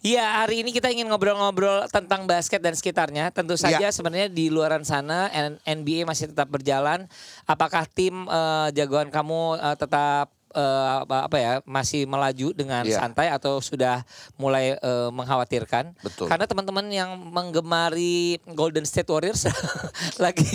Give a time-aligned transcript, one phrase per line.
[0.00, 3.28] Iya, hari ini kita ingin ngobrol-ngobrol tentang basket dan sekitarnya.
[3.36, 3.92] Tentu saja Iya.
[3.92, 5.28] sebenarnya di luaran sana
[5.68, 7.04] NBA masih tetap berjalan.
[7.44, 12.98] Apakah tim eh, jagoan kamu eh, tetap eh, apa, apa ya masih melaju dengan Iya.
[12.98, 14.02] santai atau sudah
[14.34, 15.94] mulai eh, mengkhawatirkan?
[16.00, 16.26] Betul.
[16.26, 19.46] Karena teman-teman yang menggemari Golden State Warriors
[20.24, 20.46] lagi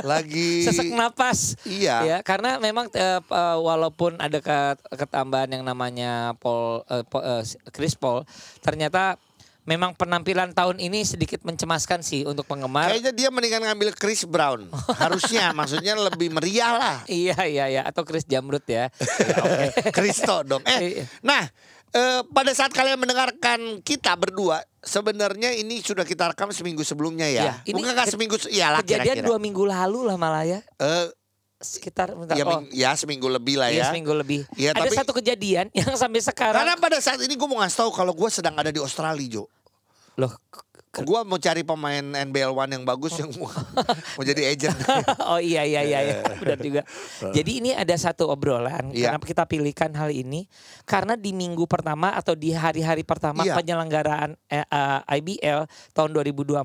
[0.00, 1.56] Lagi sesak napas.
[1.64, 1.96] Iya.
[2.04, 3.20] Ya, karena memang p- eh,
[3.56, 8.22] walaupun ada ke- ketambahan yang namanya Paul Po- eh, Chris Paul,
[8.60, 9.16] ternyata
[9.64, 12.92] memang penampilan tahun ini sedikit mencemaskan sih untuk penggemar.
[12.92, 14.68] Kayaknya dia mendingan ngambil Chris Brown.
[15.02, 16.96] Harusnya maksudnya lebih meriah lah.
[17.04, 18.92] Iya iya iya atau Chris Jamrut ya.
[19.96, 20.62] Kristo dong.
[20.64, 21.04] Iya.
[21.04, 21.42] Eh, nah,
[21.90, 27.42] eh, pada saat kalian mendengarkan kita berdua, sebenarnya ini sudah kita rekam seminggu sebelumnya ya.
[27.42, 29.26] Iya, ini Bukan seminggu, se- ya lah Kejadian kira-kira.
[29.26, 30.60] dua minggu lalu lah malah ya.
[30.78, 31.08] Eh,
[31.64, 32.36] Sekitar bentar.
[32.36, 33.84] ya, oh, ya seminggu lebih lah iya, ya.
[33.88, 34.44] seminggu lebih.
[34.54, 37.80] Iya, ada tapi- satu kejadian yang sampai sekarang Karena pada saat ini gue mau ngasih
[37.80, 39.44] tahu kalau gue sedang ada di Australia, Jo.
[40.14, 40.36] loh
[40.94, 43.50] Gue mau cari pemain NBL One yang bagus yang mau,
[44.14, 44.78] mau jadi agent.
[45.34, 46.16] oh iya iya iya, iya.
[46.38, 46.82] benar juga.
[47.34, 49.10] Jadi ini ada satu obrolan Iya.
[49.10, 50.46] kenapa kita pilihkan hal ini
[50.86, 53.58] karena di minggu pertama atau di hari-hari pertama Iya.
[53.58, 56.62] penyelenggaraan eh, eh, IBL tahun 2024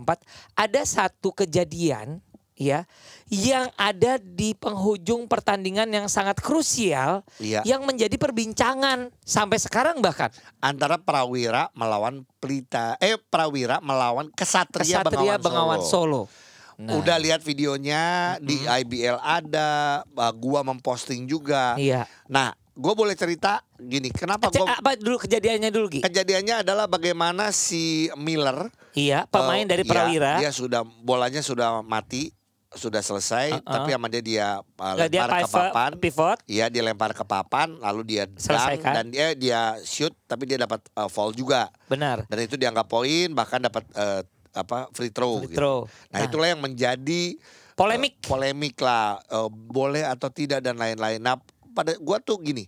[0.53, 2.22] ada satu kejadian
[2.59, 2.83] ya
[3.31, 7.63] yang ada di penghujung pertandingan yang sangat krusial Iya.
[7.63, 10.27] yang menjadi perbincangan sampai sekarang bahkan
[10.59, 16.27] Antara Prawira melawan Pelita, eh Prawira melawan Kesatria, Kesatria Bengawan Bengawan Solo.
[16.27, 16.47] Solo.
[16.80, 21.75] Nah, Udah lihat videonya di IBL ada, uh, gua memposting juga.
[21.75, 22.07] Iya.
[22.31, 26.02] Nah, gue boleh cerita gini, kenapa Cek, gua apa dulu kejadiannya dulu Gi?
[26.08, 30.33] kejadiannya adalah bagaimana si Miller Iya, pemain eh, dari ya, Prawira.
[30.39, 32.31] dia sudah bolanya sudah mati,
[32.69, 33.65] sudah selesai, Uh-uh.
[33.65, 35.91] tapi sama dia dia uh, Nggak, dia lempar ke papan.
[35.97, 36.37] pivot.
[36.45, 40.85] Iya dia lempar ke papan, lalu dia dunk dan dia dia shoot, tapi dia dapat
[40.93, 41.73] uh, foul juga.
[41.89, 42.30] Benar.
[42.30, 44.21] Dan itu dianggap poin, bahkan dapat uh,
[44.53, 45.41] apa free throw.
[45.41, 45.57] Free gitu.
[45.57, 45.77] throw.
[46.13, 46.25] Nah, Nah.
[46.30, 47.37] itulah yang menjadi
[47.73, 48.21] Polemik.
[48.21, 51.17] uh, polemik lah, uh, boleh atau tidak dan lain-lain.
[51.17, 51.41] Nah,
[51.73, 52.67] pada gua tuh gini,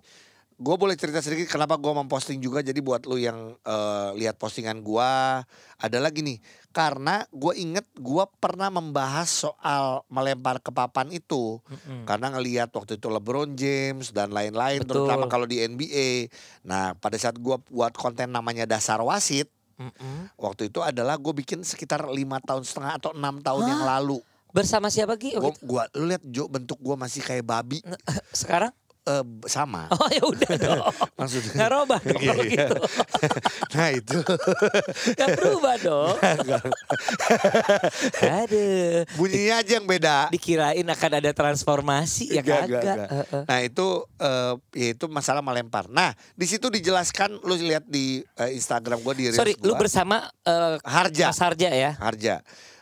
[0.56, 2.64] gua boleh cerita sedikit kenapa gua memposting juga.
[2.64, 5.44] Jadi buat lu yang uh, lihat postingan gua,
[5.78, 6.40] adalah gini,
[6.72, 11.60] karena gue inget gua pernah membahas soal melempar ke papan itu.
[11.68, 12.08] Mm-mm.
[12.08, 15.04] Karena ngelihat waktu itu LeBron James dan lain-lain, Betul.
[15.04, 16.32] terutama kalau di NBA.
[16.64, 20.32] Nah, pada saat gua buat konten namanya dasar wasit, Mm-mm.
[20.40, 24.24] waktu itu adalah gue bikin sekitar lima tahun setengah atau enam tahun yang lalu.
[24.52, 25.16] Bersama siapa?
[25.16, 25.68] Gua, Waktu itu?
[25.68, 27.80] gua lu lihat Jo bentuk gua masih kayak babi
[28.36, 28.76] Sekarang?
[29.04, 29.90] Eh, sama.
[29.96, 30.82] Oh ya udah dong.
[31.20, 31.54] Maksudnya.
[31.56, 32.66] Nggak robah dong kalau Iya.
[32.68, 32.82] gitu.
[33.76, 34.18] nah itu
[35.14, 36.16] Nggak berubah dong.
[38.22, 39.02] Aduh.
[39.16, 40.18] bunyinya aja yang beda.
[40.30, 42.82] Dikirain akan ada transformasi ya Enggak, kagak.
[42.84, 43.08] enggak.
[43.12, 43.44] Heeh.
[43.48, 45.86] Nah itu eh, ya itu masalah melempar.
[45.88, 49.82] Nah di situ dijelaskan lu lihat di eh, Instagram gua di Sorry, lu gua.
[49.82, 51.30] bersama eh, Harja.
[51.30, 51.92] Mas Harja ya?
[51.98, 52.36] Harja.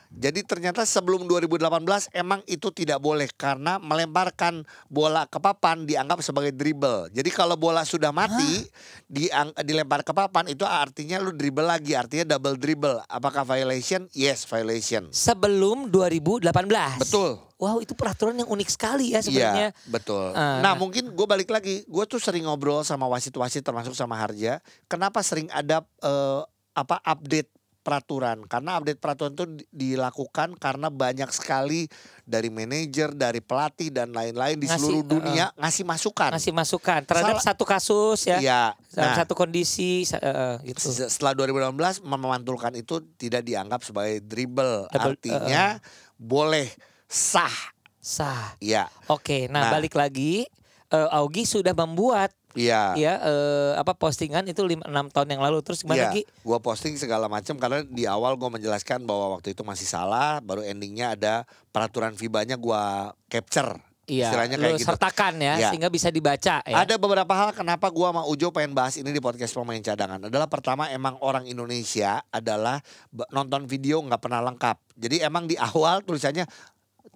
[0.10, 6.50] Jadi ternyata sebelum 2018 emang itu tidak boleh karena melemparkan bola ke papan dianggap sebagai
[6.50, 7.14] dribble.
[7.14, 8.66] Jadi kalau bola sudah mati
[9.06, 13.06] diang- dilempar ke papan itu artinya lu dribble lagi, artinya double dribble.
[13.06, 14.10] Apakah violation?
[14.10, 15.14] Yes, violation.
[15.14, 16.50] Sebelum 2018.
[16.98, 17.38] Betul.
[17.60, 19.76] Wow, itu peraturan yang unik sekali ya sebenarnya.
[19.76, 20.32] Iya, betul.
[20.32, 21.84] Ah, nah, mungkin gue balik lagi.
[21.86, 24.64] Gue tuh sering ngobrol sama wasit-wasit termasuk sama Harja.
[24.88, 28.44] Kenapa sering ada eh, apa update peraturan?
[28.44, 31.88] Karena update peraturan itu di- dilakukan karena banyak sekali
[32.22, 36.30] dari manajer, dari pelatih dan lain-lain di Ngasih, seluruh dunia ngasih masukan.
[36.32, 38.38] Ngasih masukan terhadap Salah- satu kasus ya.
[38.38, 38.64] Iya.
[38.94, 40.80] Nah, satu kondisi eh, gitu.
[40.86, 44.86] se- setelah 2018 memantulkan itu tidak dianggap sebagai dribble.
[44.88, 45.80] Double- Artinya
[46.16, 46.70] boleh
[47.06, 47.74] sah.
[48.00, 48.56] Sah.
[48.58, 48.88] Iya.
[49.08, 49.72] Oke, nah, Nah.
[49.72, 50.48] balik lagi
[50.90, 52.84] eh, Augie sudah membuat Iya.
[52.94, 56.24] ya eh, apa postingan itu 5 6 tahun yang lalu terus gimana Iya, Gi?
[56.44, 60.60] Gua posting segala macam karena di awal gua menjelaskan bahwa waktu itu masih salah, baru
[60.62, 61.34] endingnya ada
[61.72, 63.80] peraturan FIBA-nya gua capture.
[64.10, 64.90] Iya, Istilahnya kayak gitu.
[64.90, 65.70] sertakan ya Iya.
[65.70, 66.76] sehingga bisa dibaca ya.
[66.82, 70.26] Ada beberapa hal kenapa gua sama Ujo pengen bahas ini di podcast pemain cadangan.
[70.26, 72.82] Adalah pertama emang orang Indonesia adalah
[73.30, 74.98] nonton video nggak pernah lengkap.
[74.98, 76.50] Jadi emang di awal tulisannya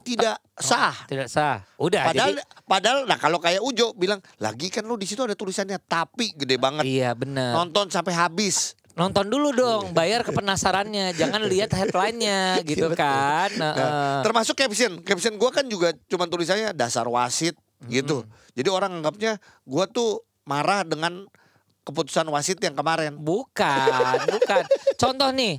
[0.04, 0.94] tidak sah.
[1.08, 1.64] Tidak sah.
[1.80, 5.34] Udah Padahal jadi padahal nah kalau kayak Ujo bilang lagi kan lu di situ ada
[5.34, 6.84] tulisannya tapi gede banget.
[6.84, 7.56] iya benar.
[7.56, 8.76] Nonton sampai habis.
[8.94, 13.02] nonton dulu dong, bayar ke penasarannya, jangan lihat headline-nya gitu Iya, betul.
[13.02, 13.50] kan.
[13.58, 14.22] Nah, Heeh.
[14.22, 15.02] termasuk caption.
[15.02, 17.58] Caption gue kan juga cuma tulisannya dasar wasit
[17.90, 18.22] gitu.
[18.54, 21.26] Jadi orang anggapnya gue tuh marah dengan
[21.82, 23.18] keputusan wasit yang kemarin.
[23.18, 24.64] Bukan, bukan.
[25.02, 25.58] Contoh nih,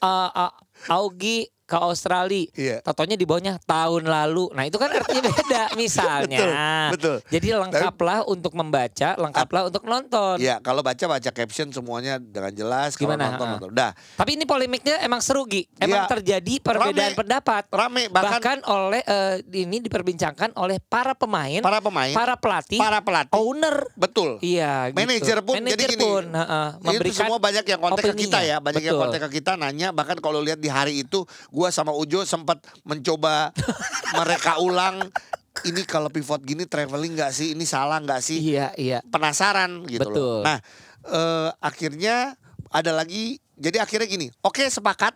[0.00, 0.52] uh, uh,
[0.88, 2.82] Augie ke Australia, Iya.
[2.82, 4.50] totonya di bawahnya tahun lalu.
[4.50, 6.38] Nah itu kan artinya beda misalnya.
[6.42, 6.50] Betul,
[6.90, 7.16] betul.
[7.30, 10.36] Jadi lengkaplah untuk membaca, lengkaplah untuk nonton.
[10.36, 12.98] Iya, kalau baca baca caption semuanya dengan jelas.
[12.98, 13.30] Kalau Gimana?
[13.30, 13.52] nonton Ah.
[13.54, 13.70] nonton.
[13.70, 15.70] Dah, Tapi ini polemiknya emang seru Gi.
[15.78, 16.10] Emang Iya.
[16.10, 17.16] terjadi perbedaan Rame.
[17.16, 17.62] pendapat.
[17.70, 22.98] rame Bahkan, bahkan, oleh eh, ini diperbincangkan oleh para pemain, para pemain, para pelatih, para
[22.98, 23.86] pelatih, owner.
[23.94, 24.40] betul.
[24.40, 24.96] Iya, gitu.
[24.96, 26.02] Manajer pun jadi Manajer gini.
[26.02, 29.04] pun heeh, itu memberikan semua banyak yang kontak ke kita ya, banyak yang Betul.
[29.06, 29.88] kontak ke kita nanya.
[29.90, 31.22] Bahkan kalau lihat di hari itu,
[31.60, 33.52] gua sama Ujo sempat mencoba
[34.18, 35.12] mereka ulang.
[35.60, 37.52] Ini kalau pivot gini traveling nggak sih?
[37.52, 38.40] Ini salah nggak sih?
[38.40, 39.04] Iya, iya.
[39.04, 40.40] penasaran gitu Betul.
[40.40, 40.48] loh.
[40.48, 40.56] Nah,
[41.04, 42.32] eh, akhirnya
[42.72, 44.32] ada lagi jadi akhirnya gini.
[44.40, 45.12] Oke, sepakat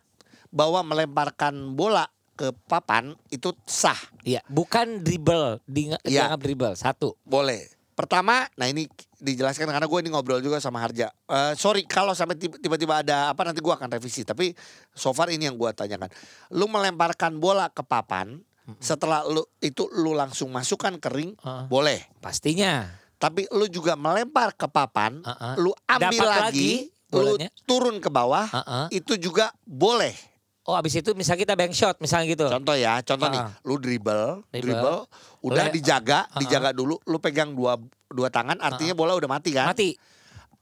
[0.53, 2.05] bahwa melemparkan bola
[2.35, 3.97] ke papan itu sah,
[4.27, 6.27] Iya, bukan dribble, di, Iya.
[6.29, 6.75] dianggap dribble.
[6.75, 7.15] Satu.
[7.23, 7.71] boleh.
[7.95, 11.15] Pertama, nah ini dijelaskan karena gue ini ngobrol juga sama Harja.
[11.31, 14.27] Eh, sorry kalau sampai tiba- tiba-tiba ada apa nanti gue akan revisi.
[14.27, 14.51] Tapi
[14.91, 16.11] so far ini yang gue tanyakan.
[16.53, 18.43] Lu melemparkan bola ke papan,
[18.83, 21.65] setelah lu itu lu langsung masukkan ke ring, Heeh.
[21.71, 22.03] boleh.
[22.19, 22.91] Pastinya.
[23.15, 25.55] Tapi lu juga melempar ke papan, Heeh.
[25.63, 28.99] lu ambil Dapat lagi, lagi lu turun ke bawah, Heeh.
[28.99, 30.34] itu juga boleh.
[30.65, 32.49] Oh, abis itu misalnya kita bank shot misalnya gitu.
[32.49, 33.53] Contoh ya, contoh nih, Ah.
[33.63, 34.61] lu dribble, Dribble.
[34.65, 34.99] dribble,
[35.45, 35.75] udah Boleh.
[35.77, 36.41] dijaga, Ah.
[36.41, 37.77] dijaga dulu, lu pegang dua
[38.09, 39.69] dua tangan, artinya bola udah mati kan?
[39.69, 39.93] Mati.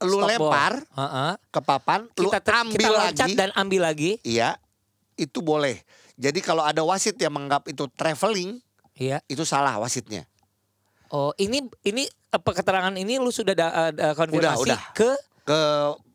[0.03, 1.31] Lu Stop lempar Heeh.
[1.47, 4.11] ke papan, lu Kita ter- ambil kita lagi, dan ambil lagi.
[4.21, 4.59] iya,
[5.15, 5.79] itu boleh.
[6.13, 8.59] Jadi kalau ada wasit yang menganggap itu traveling,
[8.93, 9.23] Iya.
[9.25, 10.27] itu salah wasitnya.
[11.07, 14.81] Oh, ini ini apa keterangan ini lu sudah da, eh, da- konfirmasi udah.
[14.91, 15.59] ke Ke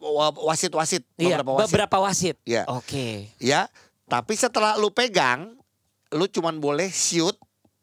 [0.01, 1.65] wa- wasit-wasit, iya, beberapa wasit.
[1.67, 2.37] beberapa wasit.
[2.43, 2.65] Iya.
[2.67, 3.29] Oke.
[3.37, 3.69] Ya,
[4.05, 5.53] tapi setelah lu pegang,
[6.11, 7.37] lu cuman boleh shoot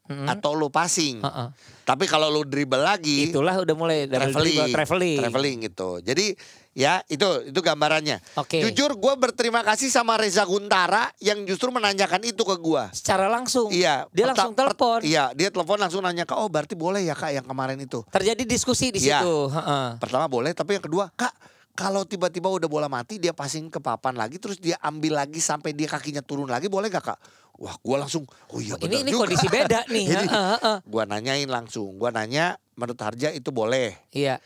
[0.05, 0.25] Mm-mm.
[0.27, 1.21] atau lu passing.
[1.21, 1.47] Heeh.
[1.83, 5.17] Tapi kalau lu dribble lagi, Itulah udah mulai traveling, dribble, traveling.
[5.19, 5.89] traveling gitu.
[6.01, 6.33] Jadi
[6.75, 8.19] ya itu itu gambarannya.
[8.35, 8.59] Oke.
[8.61, 12.83] Jujur gue berterima kasih sama Reza Guntara yang justru menanyakan itu ke gue.
[12.91, 13.71] Secara langsung.
[13.71, 14.99] Iya, Dia langsung telepon.
[15.01, 18.03] Iya, dia telepon langsung nanya kak, oh berarti boleh ya kak yang kemarin itu.
[18.05, 19.23] Terjadi diskusi di Iya.
[19.23, 19.49] situ.
[19.49, 19.87] Heeh.
[19.97, 21.31] Pertama boleh, tapi yang kedua kak
[21.71, 25.71] kalau tiba-tiba udah bola mati dia passing ke papan lagi terus dia ambil lagi sampai
[25.71, 27.19] dia kakinya turun lagi boleh gak kak?
[27.55, 29.27] Wah gue langsung oh iya Ini ini juga.
[29.27, 30.05] kondisi beda nih.
[30.11, 30.77] Jadi- heeh.
[30.83, 33.95] Gua nanyain langsung, gua nanya menurut Harja itu boleh.
[34.11, 34.43] Iya.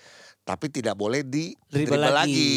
[0.50, 2.18] Tapi tidak boleh di Dribble lagi.
[2.18, 2.50] lagi.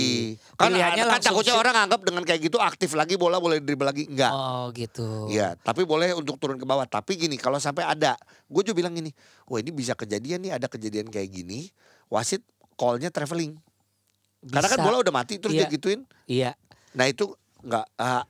[0.56, 4.32] Kan, kan takutnya orang anggap dengan kayak gitu aktif lagi bola boleh dribble lagi enggak.
[4.32, 5.28] Oh, gitu.
[5.28, 6.88] Iya, tapi boleh untuk turun ke bawah.
[6.88, 8.16] Tapi gini, kalau sampai ada,
[8.48, 9.12] gue juga bilang gini,
[9.44, 11.68] wah ini bisa kejadian nih, ada kejadian kayak gini,
[12.08, 12.40] wasit
[12.80, 13.60] call-nya traveling.
[14.40, 14.86] Karena kan Bisa.
[14.88, 15.68] bola udah mati terus Iya.
[15.68, 16.00] dia gituin.
[16.24, 16.50] Iya.
[16.96, 17.28] Nah itu
[17.60, 18.24] nggak ah,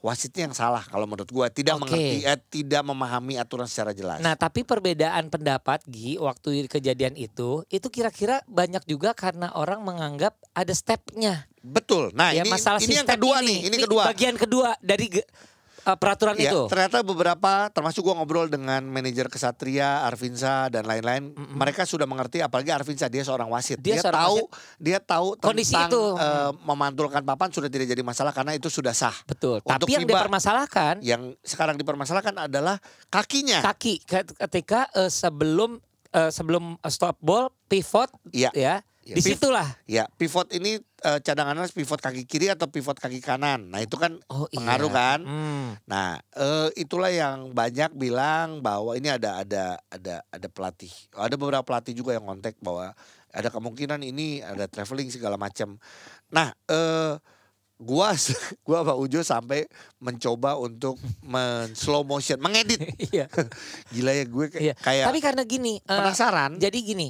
[0.00, 1.92] wasitnya yang salah kalau menurut gue tidak Oke.
[1.92, 4.18] mengerti, eh, tidak memahami aturan secara jelas.
[4.24, 10.36] Nah, tapi perbedaan pendapat Gi waktu kejadian itu, itu kira-kira banyak juga karena orang menganggap
[10.56, 11.44] ada stepnya.
[11.60, 12.16] Betul.
[12.16, 14.02] Nah ya ini masalah ini yang kedua nih, ini kedua.
[14.08, 15.12] Bagian kedua dari
[15.82, 16.66] eh, peraturan Ya, itu.
[16.66, 22.68] ternyata beberapa termasuk gua ngobrol dengan manajer Kesatria, Arvinsa dan lain-lain, mereka sudah mengerti apalagi
[22.68, 23.78] Arvinsa dia seorang wasit.
[23.78, 24.36] Dia Dia, seorang tahu
[24.76, 26.02] dia tahu Kondisi tentang itu.
[26.16, 29.14] eh, memantulkan papan sudah tidak jadi masalah karena itu sudah sah.
[29.24, 29.60] Betul.
[29.60, 32.76] Untuk Tapi yang FIBA, dipermasalahkan Yang sekarang dipermasalahkan adalah
[33.06, 33.60] kakinya.
[33.62, 38.50] kaki Ket- ketika eh, sebelum eh, sebelum stop ball pivot Iya.
[38.52, 38.74] ya.
[39.00, 39.16] Iya.
[39.16, 39.68] Di situlah.
[39.88, 43.72] Ya, pivot ini eh, cadangannya pivot kaki kiri atau pivot kaki kanan.
[43.72, 44.60] Nah, itu kan Oh iya.
[44.60, 45.18] pengaruh kan.
[45.24, 45.68] Hmm.
[45.88, 50.92] Nah, eh, itulah yang banyak bilang bahwa ini ada ada ada ada pelatih.
[51.16, 52.92] Ada beberapa pelatih juga yang kontak bahwa
[53.32, 55.80] ada kemungkinan ini ada traveling segala macam.
[56.28, 57.16] Nah, eh
[57.80, 58.12] gua
[58.68, 59.64] gua sama Ujo sampai
[59.96, 62.84] mencoba untuk men slow motion, mengedit.
[63.08, 63.32] Iya.
[63.96, 64.74] Gila ya gue kayak Iya.
[64.76, 66.60] kayak Tapi karena gini, eh, penasaran.
[66.60, 67.08] Jadi gini,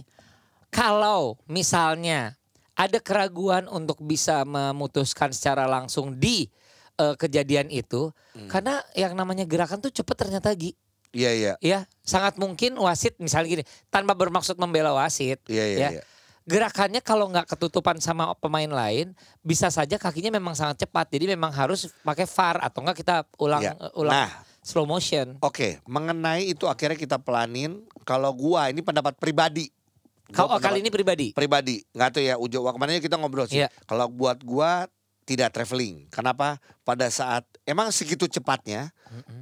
[0.70, 2.38] kalau misalnya
[2.72, 6.48] ada keraguan untuk bisa memutuskan secara langsung di
[6.96, 8.44] eh, kejadian itu, Hmm.
[8.44, 10.76] karena yang namanya gerakan tuh cepet ternyata Gi.
[11.10, 11.52] Iya iya.
[11.58, 15.90] Ya, sangat mungkin wasit misalnya gini, tanpa bermaksud membela wasit, Iya iya Ya.
[15.96, 16.02] iya.
[16.44, 21.08] gerakannya kalau nggak ketutupan sama pemain lain, bisa saja kakinya memang sangat cepat.
[21.08, 23.72] Jadi memang harus pakai VAR atau enggak kita ulang Iya.
[23.80, 25.40] eh, ulang Nah, slow motion.
[25.40, 27.80] Oke, mengenai itu akhirnya kita pelanin.
[28.04, 29.72] Kalau gua ini pendapat pribadi.
[30.32, 31.34] Kau oh, kali ini pribadi.
[31.34, 32.62] pribadi, nggak tahu ya Ujo.
[32.62, 33.62] Kemarin kita ngobrol sih.
[33.62, 33.68] Iya.
[33.86, 34.86] Kalau buat gua
[35.28, 36.10] tidak traveling.
[36.10, 36.58] Kenapa?
[36.82, 38.90] Pada saat emang segitu cepatnya,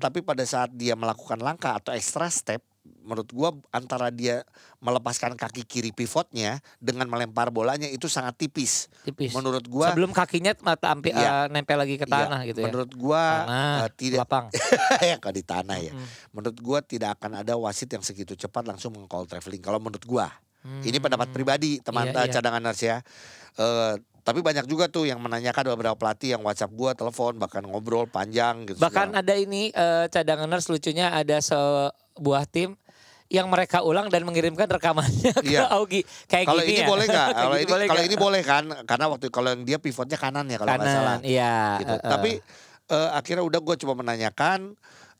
[0.02, 2.60] tapi pada saat dia melakukan langkah atau extra step
[3.08, 4.44] menurut gua antara dia
[4.84, 8.92] melepaskan kaki kiri pivotnya dengan melempar bolanya itu sangat tipis.
[9.04, 9.32] Tipis.
[9.32, 11.48] Menurut gua Sebelum kakinya mata ampi, Iya.
[11.48, 12.66] eh, nempel lagi ke iya, tanah gitu ya.
[12.68, 14.46] Menurut gua Tanah, eh, tidak lapang.
[15.08, 15.92] ya kalau di tanah ya.
[15.96, 16.06] Mm.
[16.36, 20.28] Menurut gua tidak akan ada wasit yang segitu cepat langsung meng-call traveling kalau menurut gua.
[20.60, 21.34] Ini pendapat Hmm.
[21.34, 22.32] pribadi teman Iya, eh, iya.
[22.34, 22.98] cadangan nurse ya.
[23.54, 28.04] Eh, tapi banyak juga tuh yang menanyakan beberapa pelatih yang WhatsApp gua, telepon bahkan ngobrol
[28.04, 28.76] panjang gitu.
[28.76, 29.22] Bahkan segala.
[29.22, 32.76] ada ini eh, cadanganers lucunya ada sebuah tim
[33.28, 35.68] yang mereka ulang dan mengirimkan rekamannya ke Iya.
[35.70, 36.00] Augie.
[36.24, 36.88] Kayak Kalau gini ini ya.
[36.88, 37.28] boleh nggak?
[37.40, 38.64] Kalau ini boleh kalau ini boleh kan?
[38.82, 41.16] Karena waktu kalau yang dia pivotnya kanan ya kalau nggak salah.
[41.20, 41.56] Iya.
[41.78, 41.92] Gitu.
[41.92, 42.10] eh, eh.
[42.10, 42.30] Tapi
[42.88, 44.60] eh, akhirnya udah gue coba menanyakan.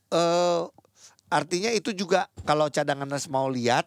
[0.09, 0.63] eh
[1.29, 3.85] artinya itu juga kalau cadangan nurse mau lihat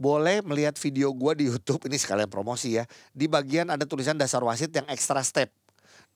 [0.00, 2.88] boleh melihat video gua di YouTube ini sekalian promosi ya.
[3.12, 5.52] Di bagian ada tulisan dasar wasit yang extra step.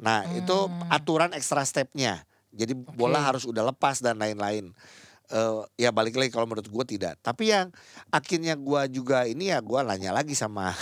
[0.00, 0.88] Nah, itu Hmm.
[0.88, 2.25] aturan extra stepnya.
[2.49, 3.26] Jadi bola Oke.
[3.29, 4.73] harus udah lepas dan lain-lain.
[5.29, 7.17] Eh, ya balik lagi kalau menurut gue tidak.
[7.21, 7.69] Tapi yang
[8.09, 10.73] akhirnya gua juga ini ya gua nanya lagi sama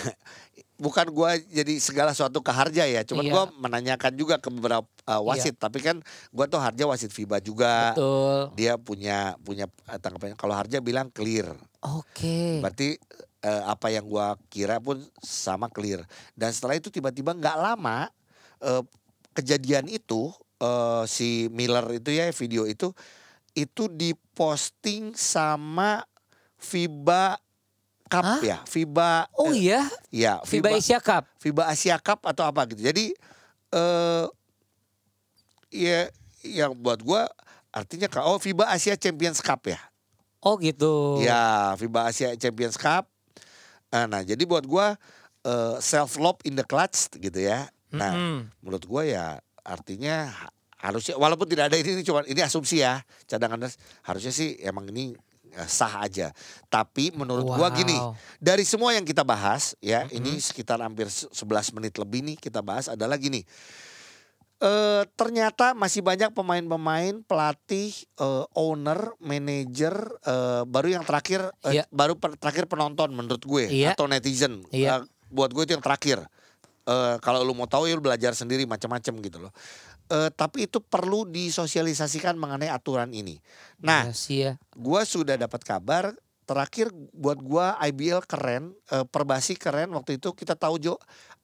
[0.83, 3.07] bukan gua jadi segala suatu ke Harja ya.
[3.07, 3.31] Cuman Iya.
[3.31, 5.55] gua menanyakan juga ke beberapa uh, wasit.
[5.55, 6.03] Tapi kan
[6.35, 7.95] gua tuh Harja wasit FIBA juga.
[7.95, 8.51] Betul.
[8.59, 10.35] Dia punya punya uh, tanggapannya.
[10.35, 11.55] Kalau Harja bilang clear.
[11.79, 12.59] Oke.
[12.59, 12.99] Berarti
[13.43, 16.03] eh, apa yang gua kira pun sama clear.
[16.35, 18.07] Dan setelah itu tiba-tiba nggak lama
[18.63, 18.83] eh,
[19.35, 20.31] kejadian itu
[20.63, 22.95] eh, si Miller itu ya video itu
[23.53, 26.01] itu diposting sama
[26.57, 27.42] FIBA
[28.13, 28.41] Cup Hah?
[28.45, 29.81] ya, FIBA Oh eh, iya,
[30.13, 31.25] ya FIBA Asia Cup.
[31.41, 32.85] FIBA Asia Cup atau apa gitu.
[32.85, 33.09] Jadi
[33.73, 34.25] eh
[35.73, 36.05] ya
[36.45, 37.25] yang buat gua
[37.73, 39.81] artinya oh FIBA Asia Champions Cup ya.
[40.43, 41.23] Oh gitu.
[41.23, 43.09] Ya, FIBA Asia Champions Cup.
[43.89, 44.93] Eh, Nah, jadi buat gua
[45.41, 47.65] eh, self love in the clutch gitu ya.
[47.89, 48.51] Nah, Mm-mm.
[48.61, 49.25] menurut gua ya
[49.63, 50.53] artinya ha-
[50.83, 53.01] harusnya walaupun tidak ada ini ini cuma ini asumsi ya.
[53.25, 53.65] Cadangan
[54.03, 55.32] harusnya sih emang ini eh,
[55.63, 56.33] sah aja.
[56.67, 58.17] Tapi menurut gua gini, Wow.
[58.37, 62.59] dari semua yang kita bahas ya, ini sekitar hampir se- 11 menit lebih nih kita
[62.59, 63.45] bahas adalah gini.
[64.57, 69.91] Eh ternyata masih banyak pemain-pemain, pelatih, eh, owner, manajer,
[70.23, 71.83] eh, baru yang terakhir, eh, Iya.
[71.89, 73.91] baru per- terakhir penonton menurut gue Iya.
[73.91, 74.63] atau netizen.
[74.71, 75.03] Iya.
[75.03, 76.23] Eh, buat gue itu yang terakhir.
[76.83, 79.51] Eh, kalau lu mau tahu ya lu belajar sendiri macam-macam gitu loh.
[80.13, 83.41] Eh, tapi itu perlu disosialisasikan mengenai aturan ini.
[83.81, 84.77] Nah, Iya ya.
[84.77, 86.13] gua sudah dapat kabar
[86.45, 90.95] terakhir buat gua IBL keren, eh, Perbasi keren waktu itu kita tahu Jo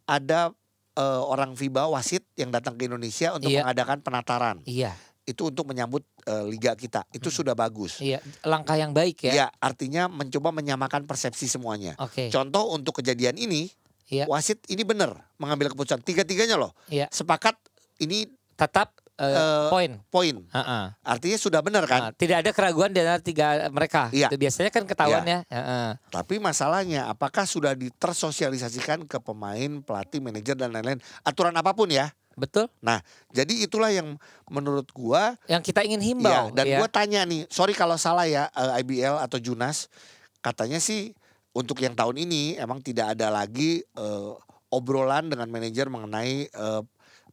[0.05, 0.53] ada
[0.93, 3.63] eh, orang FIBA wasit yang datang ke Indonesia untuk Iya.
[3.63, 4.57] mengadakan penataran.
[4.67, 7.07] Iya, Itu untuk menyambut eh, liga kita.
[7.09, 7.97] Itu sudah bagus.
[7.97, 8.19] iya.
[8.43, 9.33] Langkah yang baik ya.
[9.33, 11.95] Ya, artinya mencoba menyamakan persepsi semuanya.
[11.97, 12.27] Oke.
[12.29, 13.71] Contoh untuk kejadian ini,
[14.09, 14.25] Iya.
[14.27, 16.73] wasit ini benar mengambil keputusan tiga-tiganya loh.
[16.85, 17.07] Iya.
[17.09, 17.55] Sepakat
[17.97, 18.27] ini
[18.59, 19.91] Tetap eh, Eh, poin.
[20.07, 20.35] poin.
[20.47, 20.83] Heeh.
[21.03, 21.99] Artinya sudah benar kan?
[22.07, 24.07] Nah, tidak ada keraguan di antara tiga mereka.
[24.11, 24.27] Iya.
[24.27, 25.39] Itu biasanya kan ketahuan ya.
[25.47, 25.89] Heeh.
[26.07, 32.11] Tapi masalahnya apakah sudah ditersosialisasikan ke pemain, pelatih, manajer dan lain-lain aturan apa pun ya.
[32.39, 32.71] Betul.
[32.79, 33.03] Nah,
[33.35, 34.15] jadi itulah yang
[34.47, 36.43] menurut gua Yang kita ingin ya himbau.
[36.55, 36.79] dan ya.
[36.79, 39.91] gua tanya nih, sorry kalau salah ya eh, IBL atau Junas,
[40.39, 41.11] katanya sih
[41.51, 44.31] untuk yang tahun ini emang tidak ada lagi eh,
[44.71, 46.81] obrolan dengan manajer mengenai eh,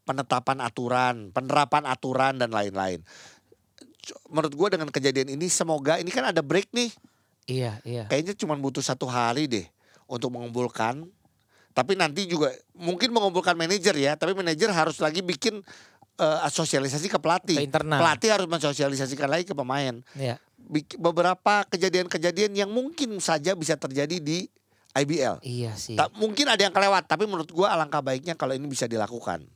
[0.07, 3.03] penetapan aturan, penerapan aturan dan lain-lain.
[4.31, 6.95] Menurut gua dengan kejadian ini semoga ini kan ada break nih
[7.47, 8.05] Iya, iya.
[8.11, 9.67] kayaknya cuma butuh satu hari deh
[10.11, 11.07] untuk mengumpulkan.
[11.71, 15.63] Tapi nanti juga mungkin mengumpulkan manajer ya, tapi manajer harus lagi bikin
[16.19, 17.59] eh, sosialisasi ke pelatih.
[17.63, 18.03] Ke internal.
[18.03, 20.03] Pelatih harus mensosialisasikan lagi ke pemain.
[20.19, 20.43] Iya.
[20.99, 24.51] Beberapa kejadian-kejadian yang mungkin saja bisa terjadi di
[24.97, 25.45] IBL.
[25.45, 25.95] Iya sih.
[25.95, 29.47] Tak, mungkin ada yang kelewat, tapi menurut gua alangkah baiknya kalau ini bisa dilakukan.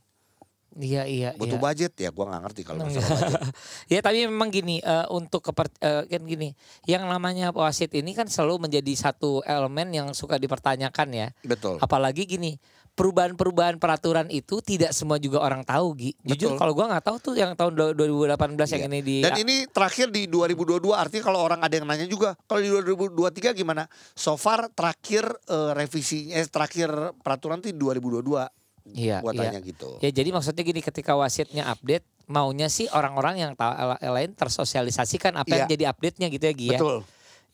[0.71, 1.63] Iya, iya, Butuh iya.
[1.67, 3.43] budget ya, gua nggak ngerti kalau masalah budget.
[3.93, 6.55] ya tapi memang gini eh, untuk keper, eh, kan gini,
[6.87, 11.27] yang namanya wasit ini kan selalu menjadi satu elemen yang suka dipertanyakan ya.
[11.43, 11.75] Betul.
[11.83, 12.55] Apalagi gini,
[12.95, 16.11] perubahan-perubahan peraturan itu tidak semua juga orang tahu, Gi.
[16.23, 16.59] Jujur Betul.
[16.63, 18.87] kalau gua nggak tahu tuh yang tahun 2018 yang Iya.
[18.87, 22.63] ini di Dan ini terakhir di 2022 artinya kalau orang ada yang nanya juga kalau
[22.63, 23.91] di 2023 gimana?
[24.15, 28.60] So far terakhir eh, revisinya eh, terakhir peraturan itu di 2022.
[28.87, 29.59] Iya, iya.
[29.61, 29.97] gitu.
[30.01, 35.51] Ya jadi maksudnya gini ketika wasitnya update maunya sih orang-orang yang tahu lain tersosialisasikan apa
[35.51, 35.73] yang Iya.
[35.75, 36.79] jadi update-nya gitu ya Gi ya.
[36.79, 36.97] Betul.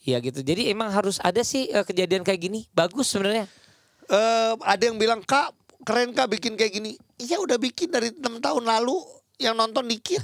[0.07, 0.39] Iya gitu.
[0.45, 2.63] Jadi emang harus ada sih eh, kejadian kayak gini.
[2.71, 3.49] Bagus sebenarnya.
[4.07, 5.51] Eh, ada yang bilang kak
[5.83, 6.95] keren kak bikin kayak gini.
[7.19, 8.95] Iya udah bikin dari enam tahun lalu
[9.37, 10.23] yang nonton dikit.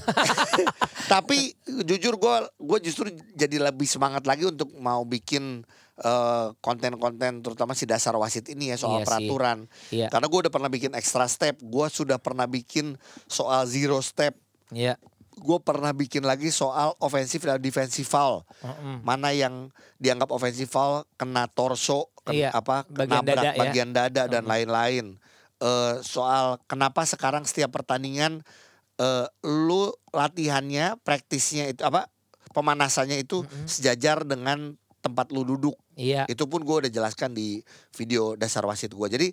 [1.14, 5.62] Tapi jujur gue gue justru jadi lebih semangat lagi untuk mau bikin
[5.96, 9.06] eh, konten-konten terutama si dasar wasit ini ya Iya soal sih.
[9.06, 9.58] peraturan.
[9.90, 10.08] Iya.
[10.08, 14.34] Karena gue udah pernah bikin extra step, gue sudah pernah bikin soal zero step.
[14.70, 14.98] Iya.
[15.34, 18.46] gue pernah bikin lagi soal ofensif dan defensive foul.
[18.60, 19.02] Mm-mm.
[19.02, 23.60] Mana yang dianggap ofensif foul kena torso, ken- Iya, apa bagian nabrak dada ya.
[23.60, 25.18] bagian dada dan lain-lain.
[25.58, 28.46] Eh, soal kenapa sekarang setiap pertandingan
[28.96, 32.14] eh, lu latihannya, praktisnya itu apa
[32.54, 35.76] pemanasannya itu sejajar dengan tempat lu duduk.
[36.00, 36.24] Iya.
[36.32, 37.60] Itu pun gue udah jelaskan di
[37.92, 39.08] video dasar wasit gue.
[39.12, 39.28] Jadi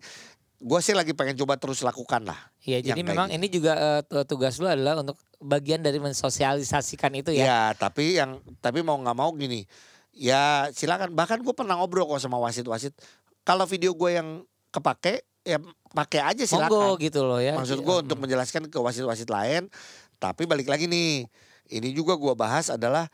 [0.61, 2.37] gue sih lagi pengen coba terus lakukan lah.
[2.61, 3.39] Iya, jadi memang gitu.
[3.39, 3.73] ini juga
[4.03, 7.45] tu- tugas lu adalah untuk bagian dari mensosialisasikan itu ya.
[7.47, 9.65] Ya, tapi yang tapi mau nggak mau gini.
[10.11, 11.15] Ya silakan.
[11.15, 12.93] Bahkan gue pernah ngobrol kok sama wasit-wasit.
[13.41, 15.57] Kalau video gue yang kepake, ya
[15.91, 17.05] pakai aja Monggo silakan.
[17.09, 17.57] gitu loh ya.
[17.57, 17.87] Maksud Iya.
[17.87, 19.71] gue untuk menjelaskan ke wasit-wasit lain.
[20.21, 21.25] Tapi balik lagi nih,
[21.73, 23.09] ini juga gue bahas adalah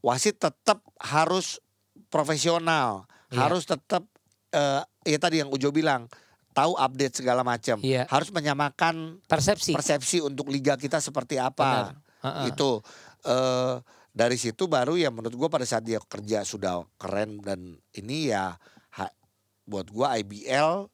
[0.00, 1.60] wasit tetap harus
[2.10, 3.46] profesional, Iya.
[3.46, 4.02] harus tetap
[4.50, 6.10] eh ya tadi yang Ujo bilang
[6.50, 8.04] tahu update segala macam, Iya.
[8.06, 9.70] harus menyamakan persepsi.
[9.70, 11.94] persepsi untuk liga kita seperti apa.
[11.94, 11.96] Benar.
[12.20, 12.44] Heeh.
[12.52, 12.82] Itu
[13.22, 13.78] eh
[14.10, 18.58] dari situ baru ya menurut gua pada saat dia kerja sudah keren dan ini ya
[18.92, 19.14] ha-
[19.62, 20.90] buat gua IBL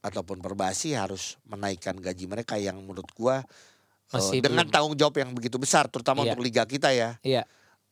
[0.00, 4.72] ataupun Perbasi harus menaikkan gaji mereka yang menurut gua eh, Masih dengan belum.
[4.72, 6.32] tanggung jawab yang begitu besar terutama Iya.
[6.32, 7.42] untuk liga kita ya Iya.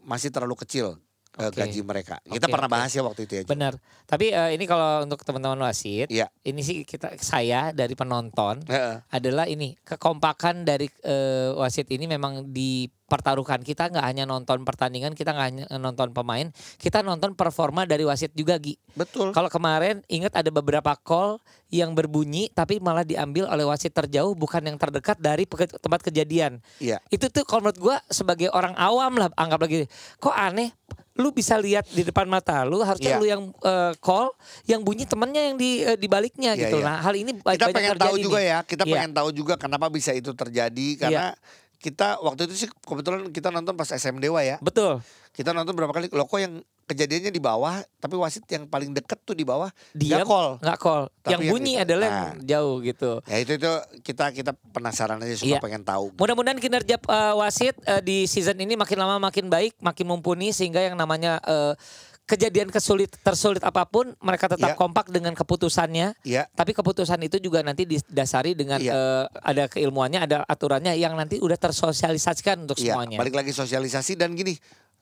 [0.00, 0.97] masih terlalu kecil
[1.37, 1.61] Oke.
[1.61, 2.16] gaji mereka.
[2.20, 2.75] Kita Oke, pernah oke.
[2.75, 3.42] bahas ya waktu itu ya.
[3.44, 3.75] Benar.
[4.04, 6.26] Tapi eh, ini kalau untuk teman-teman wasit, Iya.
[6.42, 9.04] ini sih kita saya dari penonton Heeh.
[9.06, 15.30] adalah ini kekompakan dari eh, wasit ini memang dipertaruhkan kita nggak hanya nonton pertandingan kita
[15.30, 19.30] nggak hanya nonton pemain kita nonton performa dari wasit juga Gi Betul.
[19.30, 24.61] kalau kemarin ingat ada beberapa call yang berbunyi tapi malah diambil oleh wasit terjauh bukan
[24.62, 26.99] yang terdekat dari tempat kejadian Iya.
[27.08, 29.85] itu tuh kalau menurut gua sebagai orang awam lah anggap lagi
[30.16, 30.73] kok aneh
[31.18, 33.18] lu bisa lihat di depan mata lu harusnya Iya.
[33.18, 34.30] lu yang eh, call
[34.64, 36.87] yang bunyi temennya yang di eh, di baliknya Iya, gitu iya.
[36.87, 38.46] nah hal ini ba- kita banyak pengen tahu juga nih.
[38.46, 38.92] ya kita Iya.
[38.94, 41.34] pengen tahu juga kenapa bisa itu terjadi karena
[41.76, 45.90] kita waktu itu sih kebetulan kita nonton pas SM Dewa ya betul kita nonton berapa
[45.90, 49.68] kali lo kok yang kejadiannya di bawah tapi wasit yang paling deket tuh di bawah
[49.92, 51.85] nggak call nggak call Tapi yang yang bunyi itu.
[51.85, 52.16] adalah Nah.
[52.16, 53.70] yang jauh gitu ya itu itu
[54.02, 55.61] kita kita penasaran aja suka Iya.
[55.61, 60.06] pengen tahu Mudah-mudahan kinerja eh, wasit eh, di season ini makin lama makin baik, makin
[60.06, 61.76] mumpuni sehingga yang namanya eh,
[62.25, 64.76] kejadian kesulit tersulit apa pun mereka tetap Iya.
[64.76, 66.12] kompak dengan keputusannya.
[66.22, 66.44] Iya.
[66.46, 68.92] Tapi keputusan itu juga nanti didasari dengan Iya.
[68.92, 73.16] eh, ada keilmuannya, ada aturannya yang nanti udah tersosialisasikan untuk Iya, semuanya.
[73.16, 74.57] balik lagi sosialisasi dan gini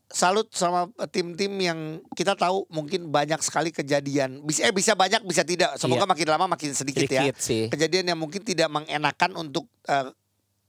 [0.06, 1.78] salut sama tim-tim yang
[2.12, 6.10] kita tahu mungkin banyak sekali kejadian bisa eh bisa banyak bisa tidak semoga Iya.
[6.12, 7.66] makin lama makin sedikit, ya Sedikit sih.
[7.66, 10.14] kejadian yang mungkin tidak mengenakan untuk eh,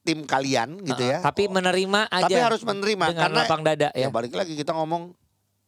[0.02, 2.26] tim kalian gitu Heeh, ya Tapi menerima aja.
[2.26, 4.08] Tapi harus menerima dengan karena lapang dada ya.
[4.08, 5.12] ya balik lagi kita ngomong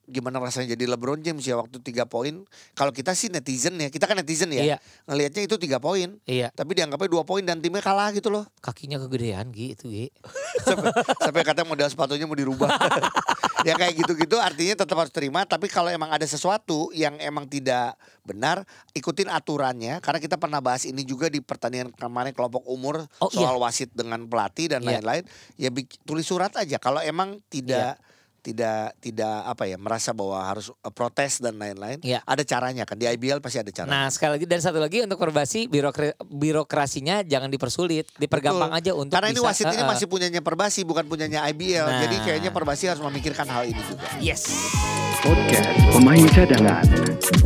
[0.09, 2.43] gimana rasanya jadi LeBron James ya waktu tiga poin.
[2.73, 4.63] Kalau kita sih netizen ya, kita kan netizen ya.
[4.65, 4.77] Iya.
[5.05, 8.49] Ngelihatnya itu tiga poin, Iya, tapi dianggapnya dua poin dan timnya kalah gitu loh.
[8.59, 10.09] kakinya kegedean gitu, Gi.
[10.67, 12.67] sampai, sampai katanya model sepatunya mau dirubah.
[13.67, 15.43] ya kayak gitu-gitu artinya tetap harus terima.
[15.43, 17.93] Tapi kalau emang ada sesuatu yang emang tidak
[18.23, 19.99] benar, ikutin aturannya.
[19.99, 24.25] Karena kita pernah bahas ini juga di pertandingan kemarin kelompok umur Oh, soal wasit dengan
[24.25, 24.99] pelatih dan Iya.
[24.99, 25.23] lain-lain.
[25.55, 26.77] Ya bik- tulis surat aja.
[26.77, 27.99] Kalau emang tidak
[28.39, 32.23] tidak tidak apa ya merasa bahwa harus uh, protes dan lain-lain, Iya.
[32.23, 33.93] ada caranya kan di IBL pasti ada caranya.
[33.93, 38.81] Nah sekali lagi dan satu lagi untuk perbasi birokra- birokrasinya jangan dipersulit, dipergampang Betul.
[38.83, 39.87] aja untuk Karena ini bisa, wasit ini eh, eh.
[39.87, 41.85] masih punyanya Perbasi bukan punyanya IBL.
[41.85, 41.99] Nah.
[42.03, 44.07] Jadi kayaknya Perbasi harus memikirkan hal ini juga.
[44.17, 44.47] Yes.
[45.19, 46.85] Podcast Pemain Cadangan.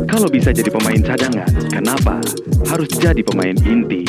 [0.05, 2.21] Kalau bisa jadi pemain cadangan, kenapa
[2.69, 4.05] harus jadi pemain inti?